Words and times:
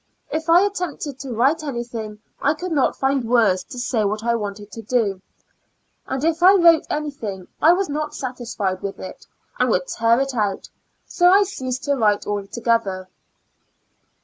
If 0.31 0.49
I 0.49 0.61
attempted 0.65 1.19
to 1.19 1.31
write 1.31 1.61
anything 1.63 2.23
I 2.41 2.55
could 2.55 2.71
not 2.71 2.95
find 2.97 3.23
words 3.23 3.63
to 3.65 3.77
say 3.77 4.03
what 4.03 4.23
I 4.23 4.33
wanted 4.33 4.71
to, 4.71 5.21
and 6.07 6.23
if 6.25 6.41
I 6.41 6.53
wrote 6.55 6.87
anything 6.89 7.47
I 7.61 7.73
was 7.73 7.87
not 7.87 8.15
satisfied 8.15 8.81
with 8.81 8.99
it, 8.99 9.27
and 9.59 9.69
would 9.69 9.85
tear 9.85 10.19
it 10.19 10.33
out; 10.33 10.69
so 11.05 11.29
I 11.29 11.43
ceased 11.43 11.83
to 11.83 11.93
write 11.95 12.25
altogether. 12.25 13.09